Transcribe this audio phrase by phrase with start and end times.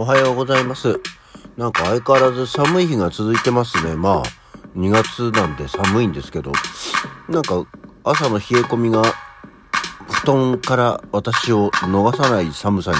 [0.00, 1.00] おはようございます。
[1.56, 3.96] なんか相変わらず寒い日が続いてますね。
[3.96, 4.22] まあ、
[4.76, 6.52] 2月なんで寒いんですけど、
[7.28, 7.66] なんか
[8.04, 9.02] 朝の冷え込みが
[10.08, 12.98] 布団から私を逃さない寒さに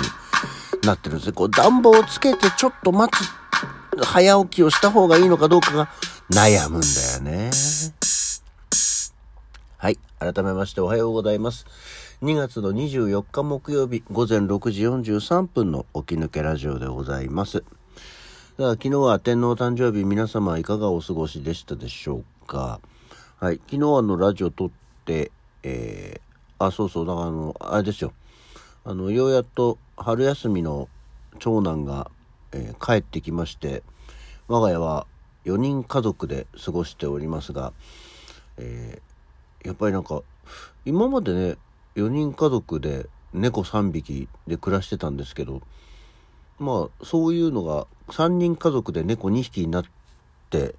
[0.82, 1.34] なってるんですね。
[1.34, 5.88] こう暖房をつけてちょっと待つ、早起きをした方がいいのかどうかが
[6.32, 7.52] 悩むんだよね。
[9.76, 9.98] はい。
[10.18, 11.64] 改めましておはようございます。
[12.20, 17.62] 2月の24日木曜日午前6時43分の起き抜けラジオでございます。
[18.56, 22.80] 昨日は天皇誕生日皆様いかがお過ごしでしたでしょうか？
[23.38, 23.60] はい。
[23.70, 24.70] 昨日あのラジオ撮っ
[25.04, 25.30] て、
[25.62, 28.12] えー、あ、そうそう、だからあの、あれですよ。
[28.84, 30.88] あの、ようやっと春休みの
[31.38, 32.10] 長男が、
[32.50, 33.84] えー帰ってきまして、
[34.48, 35.06] 我が家は
[35.44, 37.72] 4人家族で過ごしておりますが、
[38.56, 40.22] えーやっぱりなんか
[40.84, 41.56] 今までね
[41.98, 45.60] 4人家族で猫3匹で暮らしてたんですけど
[46.58, 49.84] まあそういうのが3人家族で猫2匹になっ
[50.50, 50.74] て、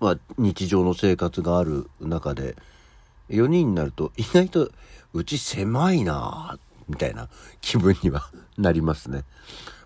[0.00, 2.56] まあ、日常の生活がある中で
[3.30, 4.70] 4人になると意外と
[5.12, 7.28] うち狭いなみたいな
[7.60, 9.24] 気分には なりますね。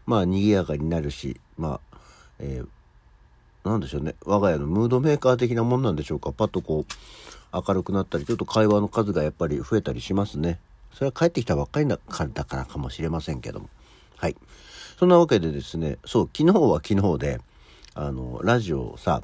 [0.07, 1.97] まあ賑やかになるしまあ、
[2.39, 2.69] えー
[3.79, 6.93] でしょうね我が家のムードメーカー的なもんなんでしょうかパッとこう
[7.53, 10.59] 明るくなったりちょっと会話の数がやっぱり増えたりしますね。
[10.95, 13.69] それは帰ってきたばっかりだからだからかもしれませんけども。
[14.17, 14.37] はい。
[14.99, 17.41] そんなわけでですねそう昨日は昨日で
[17.95, 19.23] あのラジオをさ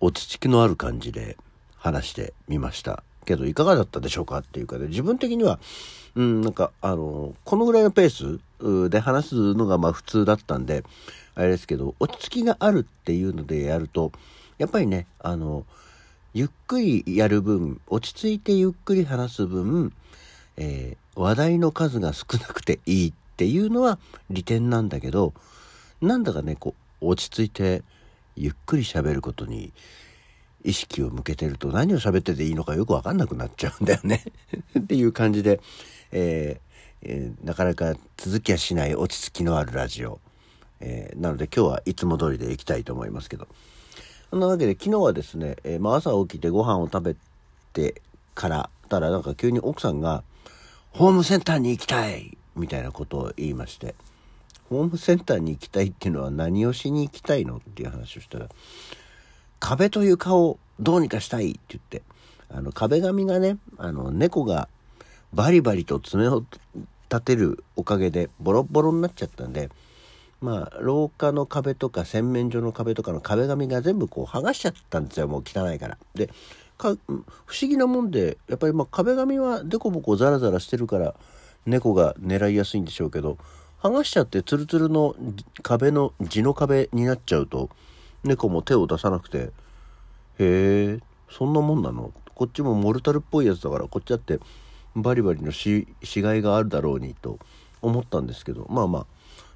[0.00, 1.36] 落ち着きのある感じで
[1.76, 3.02] 話してみました。
[3.24, 5.60] けどいかがだったでしょうかっていうかね自分的には
[6.14, 8.40] うんなんかあのこのぐらいのペー
[8.88, 10.84] スで話すのがまあ普通だったんで
[11.34, 14.12] あれですけど落ち着きがあるっていうのでやると
[14.58, 15.64] やっぱりねあの
[16.32, 19.92] ゆっくりやる分落ち着いてゆっくり話す分、
[20.56, 23.98] えー話題の数が少なくていいっていうのは
[24.30, 25.34] 利点なんだけど
[26.00, 27.82] なんだかねこう落ち着いて
[28.36, 29.72] ゆっくり喋ることに
[30.64, 34.24] 意識を向けてると何を喋ってていいのかよくわかんなくなっちゃうんだよね。
[34.78, 35.60] っていう感じで、
[36.12, 40.20] えーえーなかなか続きはしない落ち着きのあるラジオ、
[40.78, 43.48] えーなので今日はいつも通りでいきたいと思いますけど。
[44.30, 47.16] そんなわけで昨日はですね、えーまあ、朝起きてご飯を食べ
[47.72, 48.00] て
[48.34, 50.22] からたらなんか急に奥さんが
[50.92, 53.94] 「ホームセンターに行きたい!」みたいなことを言いまして
[54.68, 58.48] ホームセンターに行きたいっていうのは何をしに行きたいのっていう話をしたら
[59.58, 62.02] 壁と床をどうにかしたいって言って
[62.48, 64.68] あの壁紙がねあの猫が
[65.32, 66.44] バリバリと爪を
[67.08, 69.70] 立てるおかげでボロボロになっちゃったんで
[70.40, 75.98] まあ廊下の壁とか洗面所の壁とかの壁紙が全部こう剥がしちゃったんですよもう汚いから。
[76.14, 76.30] で
[76.78, 76.96] か
[77.44, 81.14] 不思議なもんでやっぱりまあ壁紙はデコボコザラザラしてるから
[81.66, 83.36] 猫が狙いやすいんでしょうけど
[83.82, 85.14] 剥がしちゃってツルツルの
[85.62, 87.68] 壁の地の壁になっちゃうと
[88.24, 89.50] 猫も手を出さなくてへ
[90.38, 90.98] え
[91.30, 92.12] そんなもんなの？
[92.34, 94.40] こっちもモルタルっぽいやつだからこっちだって
[94.96, 97.38] バリバリの死骸があるだろうにと
[97.82, 99.06] 思ったんですけどまあまあ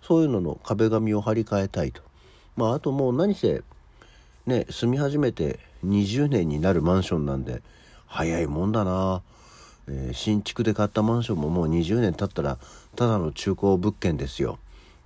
[0.07, 2.03] そういうのの壁紙を張り替えたいと。
[2.57, 3.63] まああともう何せ
[4.47, 7.63] ね住み始めて20年になるマンションなんで
[8.07, 9.23] 早いもんだな、
[9.89, 12.59] えー新築で買ったマンションももう20年経ったら
[12.97, 14.59] ただの中古物件ですよ、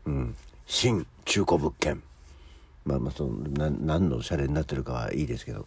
[0.04, 0.36] うん、
[0.66, 2.02] 新中古物件。
[2.84, 5.66] まあまあそのな何のシャレになってるかはいいですけど。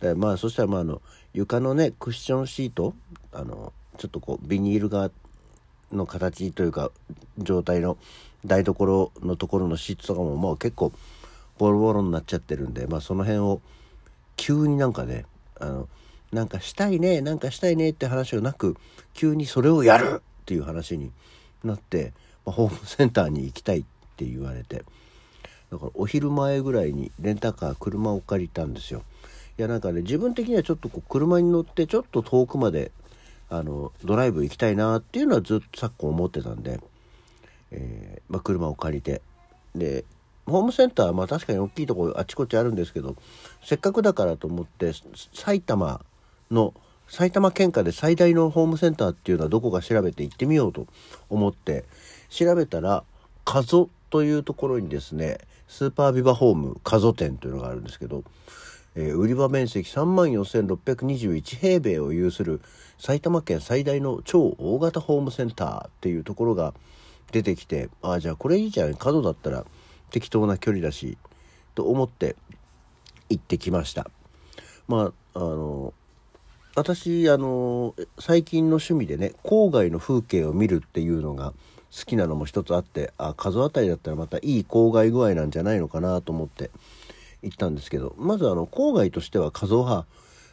[0.00, 1.00] でまあそしたらまああの
[1.32, 2.94] 床のねクッションシート
[3.32, 5.10] あのちょっとこうビニールが
[5.92, 6.90] の形というか
[7.38, 7.96] 状態の
[8.44, 10.92] 台所のところのシートとかももう結構
[11.58, 13.60] ボロボロになっちゃってるんでまあその辺を
[14.36, 15.24] 急になんかね
[15.58, 15.88] あの
[16.32, 18.76] なんかしたいねなんかしたいねって話がなく
[19.14, 21.10] 急にそれをやるっていう話に
[21.64, 22.12] なって、
[22.44, 23.84] まあ、ホームセンターに行きたいっ
[24.16, 24.84] て言われて。
[25.70, 29.02] だからお昼前ぐらいにレンタカー車を借りたんですよ。
[29.58, 32.92] いやなんかね自分的にはちょっとこう車に乗ってちょっと遠くまで
[33.48, 36.80] あのドライブ行きたいなっていうのはずっと昨今思ってたんで、
[37.70, 39.22] えーまあ、車を借りて。
[39.74, 40.04] で
[40.46, 43.16] ホームセンターはまあ確かに大きいところあちこちあるんですけど
[43.64, 44.92] せっかくだからと思って
[45.34, 46.00] 埼玉
[46.52, 46.72] の
[47.08, 50.86] 埼玉県下で最大のホームセンターっていうのはどこか調べて行ってみようと
[51.28, 51.84] 思って
[52.28, 53.02] 調べたら
[53.44, 58.22] 加須というところにですねスーパービバホーム加須店というのがあるんですけど、
[58.94, 62.60] えー売り場面積3万4621平米を有する
[62.98, 66.72] 埼玉県最大の超大型ホームセンターっていうところが
[67.32, 69.64] 出てきてああじゃあこれいいじゃん加須だったら
[70.10, 71.18] 適当な距離だし
[71.74, 72.36] と思って
[73.28, 74.08] 行ってきました。
[74.88, 75.92] まああの
[76.76, 81.52] 私あの最近の趣味でね郊外の風景を見るっていうのが
[81.90, 86.70] 好きなのも一つあってあ数あたりだったらまたいい郊外具合なんじゃないのかなと思って
[87.42, 90.04] 行ったんですけどまずあの郊外としては数は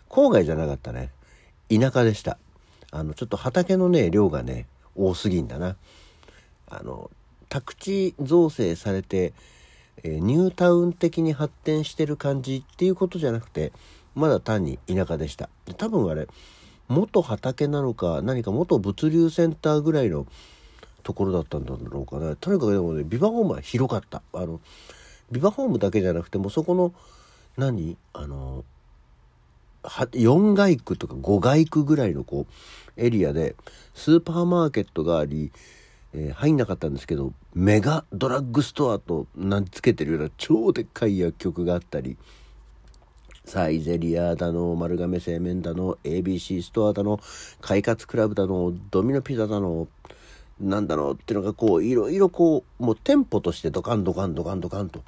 [0.09, 1.09] 郊外じゃなかったね。
[1.69, 2.37] 田舎でした。
[2.91, 5.75] あのちょっと畑のね量がね多すぎんだな。
[6.69, 7.09] あの
[7.49, 9.33] 宅地造成されて、
[10.03, 13.71] えー、ニュータウン的に発展してる感じっていうことじゃなくて
[14.15, 15.49] まだ単に田舎でした。
[15.65, 16.27] で多分あれ
[16.87, 20.27] 元畑なのか何か元物流センターぐらいの
[21.03, 22.35] ところだったんだろうかな。
[22.35, 24.21] とにかくでもねビバホームは広かった。
[24.33, 24.59] あの
[25.31, 26.93] ビバホームだけじゃなくてもそこの
[27.57, 27.97] 何？
[28.13, 28.63] あの
[29.83, 32.45] 4街区とか5街区ぐらいのこ
[32.97, 33.55] うエリアで
[33.93, 35.51] スーパーマーケットがあり、
[36.13, 42.17] えー、入んなかったんですけどメガドラッグストアと名付けてるような超でっかい薬局があったり
[43.45, 47.19] サイゼリアだの丸亀製麺だの ABC ストアだの
[47.61, 49.87] 快活クラブだのドミノピザだの
[50.61, 55.03] なんだろうっていうのがこういろいろこうもう店舗としてドカンドカンドカンドカンと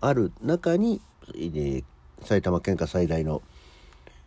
[0.00, 1.00] ある中に、
[1.34, 1.84] えー、
[2.22, 3.42] 埼玉県下最大の、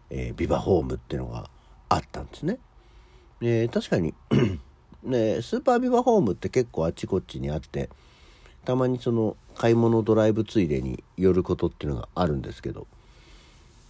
[0.10, 1.50] えー、ビバホームっていうのが
[1.90, 2.60] あったんですね。
[3.42, 4.14] えー、確かに
[5.08, 7.90] ね、スーパービバホームって結構あっちこっちにあって
[8.66, 12.86] たまにその買い物ドライブついでに寄ることっていうのがあるんですけど。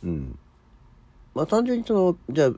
[0.03, 0.37] うん。
[1.33, 2.51] まあ単純にそのじゃあ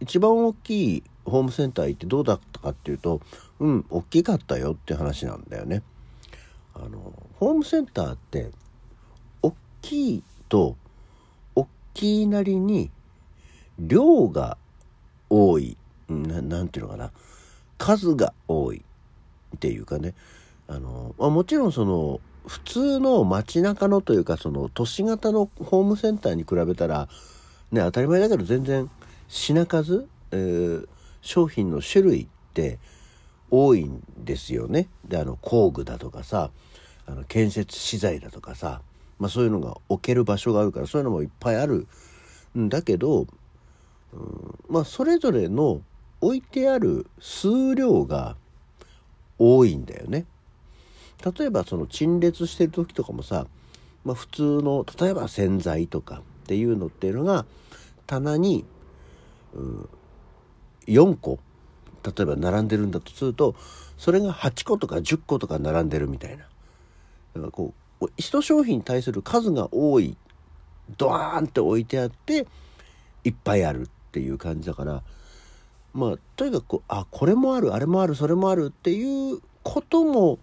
[0.00, 3.20] 一番大きいホームセンター行ってどうだったかっていうと
[3.60, 5.82] うん大きかったよって話なんだよね。
[6.74, 8.50] あのホームセンターって
[9.42, 10.76] 大きいと
[11.54, 12.90] 大きいなりに
[13.78, 14.56] 量が
[15.28, 15.76] 多い。
[16.08, 17.12] 何て言うのかな。
[17.78, 18.82] 数が多い
[19.56, 20.14] っていうかね
[20.66, 27.08] あの、まあ、もちろんその普通の街中のというかその都市型のホームセンターに比べたら
[27.72, 28.90] ね当たり前だけど全然
[29.28, 30.88] 品数、えー、
[31.20, 32.78] 商品の種類って
[33.50, 34.88] 多いんですよね。
[35.06, 36.50] であの工具だとかさ
[37.06, 38.82] あの建設資材だとかさ、
[39.18, 41.86] まあ、そういうのが置ける場所があるからそういうのもいっぱいある
[42.56, 43.26] んだけど、
[44.12, 45.80] うん、まあそれぞれの
[46.20, 48.36] 置いてある数量が
[49.38, 50.26] 多いんだよね。
[51.38, 53.46] 例えばその陳列してる時とかもさ、
[54.04, 57.44] まあ、普通の例えば洗剤とかっていうのっていうのが
[58.06, 58.64] 棚に、
[59.54, 59.88] うん、
[60.86, 61.38] 4個
[62.04, 63.56] 例えば並んでるんだとすると
[63.96, 66.44] それが8個とか10個とか並んでるみたいな
[67.34, 70.16] だからこう一商品に対する数が多い
[70.96, 72.46] ドワーンって置いてあって
[73.24, 75.02] いっぱいあるっていう感じだから
[75.94, 80.38] まあとにかくあこれもあるあれもあるそれもあるっていうことも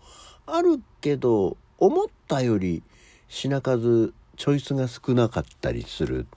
[0.45, 2.83] あるけど思ったより
[3.27, 6.27] 品数チョイスが少なかったりする。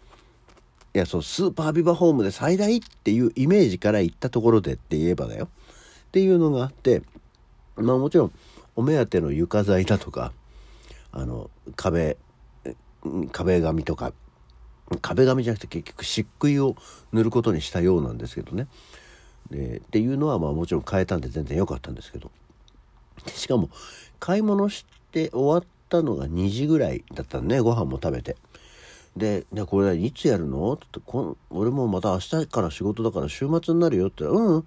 [0.94, 5.44] いやそうスーパービバホームで最大っていうイメージから行ったところでって言えばだよ。
[5.44, 7.02] っていうのがあって
[7.76, 8.32] まあもちろん
[8.74, 10.32] お目当ての床材だとか
[11.12, 12.16] あの壁
[13.32, 14.12] 壁紙とか
[15.00, 16.76] 壁紙じゃなくて結局漆喰を
[17.12, 18.66] 塗ることにしたようなんですけどね。
[19.50, 22.30] でっていうのはまあもちろん変えたんで全然良かったんですけど。
[23.34, 23.68] しかも
[24.20, 28.36] 買い物して終わったのが2時ぐらいだったねご飯も食べて。
[29.16, 34.66] で「これいつやるの?」って言って「俺もまた明日から仕事だから週末になるよ」って言ったら「うん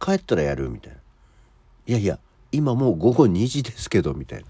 [0.00, 0.98] 帰ったらやる」みたいな
[1.86, 2.18] 「いやいや
[2.52, 4.46] 今もう午後2時ですけど」みたいな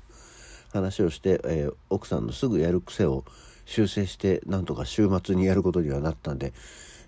[0.73, 3.25] 話をして、えー、奥さんのすぐやる癖を
[3.69, 6.55] 修正してなんとか週末にやることにはなったんで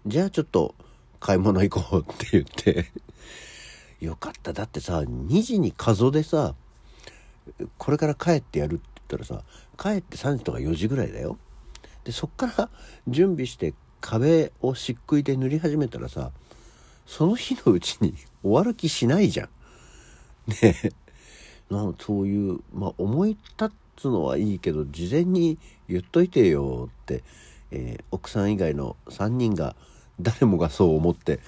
[0.07, 0.75] じゃあちょっと
[1.19, 2.93] 買い物行こうって言って
[4.05, 4.53] よかった。
[4.53, 6.55] だってさ2時に数でさ
[7.79, 9.43] これから帰ってやるって言ったらさ
[9.79, 11.39] 帰って3時とか4時ぐらいだよ。
[12.05, 12.69] でそっから
[13.09, 16.31] 準備して壁を漆喰で塗り始めたらさ
[17.07, 19.49] その日のうちに 終わる気しないじゃん。
[20.47, 20.93] ね。
[21.71, 27.23] なそういうまあ思い立っつのはいいけど事前に言っといてよって、
[27.71, 29.77] えー、奥さん以外の3人が
[30.21, 31.41] 誰もがそう思って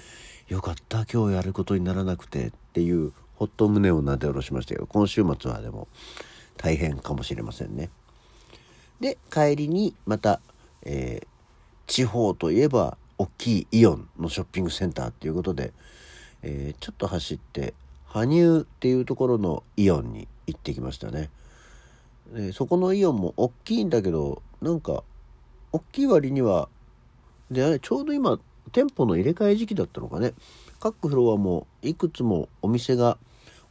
[0.47, 5.87] よかった今日やることにならなくてっていうほっと胸をなで下ろしましたけど今週末はでも
[6.57, 7.89] 大変かもしれませんね。
[8.99, 10.39] で帰りにまた、
[10.83, 11.27] えー、
[11.87, 15.73] 地方といえば大きいイオンのショッピングセンターっていうことで、
[16.41, 17.73] えー、ちょっと走って
[18.05, 21.29] 羽生っていうところのイオンに行ってきましたね。
[22.31, 25.03] でそこのイオンも大きいんだけどなんか
[25.71, 26.69] 大きい割には
[27.51, 28.39] でちょうど今
[28.71, 30.33] 店舗の入れ替え時期だったのかね。
[30.79, 33.17] 各フロアもいくつもお店が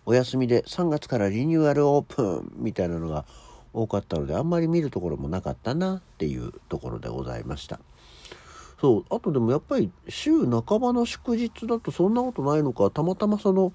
[0.07, 3.25] お休みで3月からリニューアルオープンみたいなのが
[3.73, 7.81] 多かったのであんまり見るところもなかったなっていうところでございました。
[8.81, 13.73] そうあとでもやっぱり週半ばの祝日だとそんなことないのかたまたまその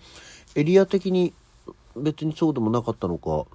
[0.55, 1.33] エリア的に
[1.95, 3.45] 別にそうでもなかったのか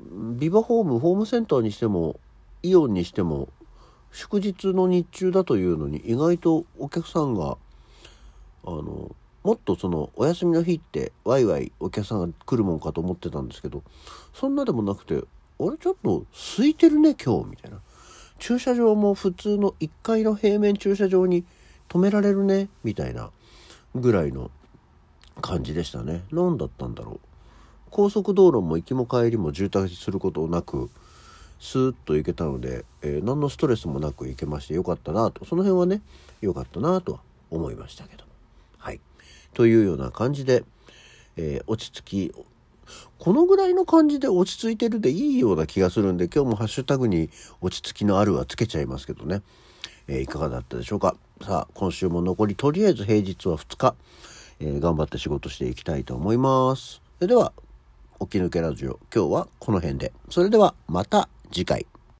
[0.00, 2.20] ビバホームホームセンターにしても
[2.62, 3.48] イオンにしても
[4.12, 7.56] 祝日の日中だというのに意外とお客さんが
[8.64, 9.14] あの
[9.44, 13.82] もっとそのお休みの日ってワイワイお客さんが来るもんかと思ってたんですけど
[14.34, 15.24] そんなでもなくて
[15.60, 16.26] 「あれちょっと
[16.56, 17.80] 空いてるね今日」みたいな
[18.38, 21.44] 駐車場も普通の1階の平面駐車場に
[21.88, 23.30] 止められるねみたいな
[23.94, 24.50] ぐらいの
[25.40, 26.24] 感じでしたね。
[26.30, 27.27] 何だったんだろう。
[27.90, 30.90] 高速道路も行きも帰りも渋滞することなく
[31.60, 35.44] スーッと行けたので、えー、何のストレスもなく行けましてよかったなと。
[35.44, 36.02] その辺はね
[36.40, 38.24] よかったなとは思いましたけど。
[38.78, 39.00] はい。
[39.54, 40.64] というような感じで、
[41.36, 42.32] えー、落ち着き
[43.18, 47.30] このぐらいの感じで落ち着いてるでいいような気がするんで今日もハッシュタグに
[47.60, 49.42] 落ち着きのあるはつけちゃいますけどね、
[50.06, 51.16] えー、いかがだったでしょうか。
[51.42, 53.94] さあ今週も残りとりあえず平日は2日、
[54.60, 57.02] え、頑張って仕事していきたいと思います。
[57.20, 57.52] では
[58.20, 58.98] 起き抜けラジオ。
[59.14, 60.12] 今日はこの辺で。
[60.30, 61.86] それではまた次回。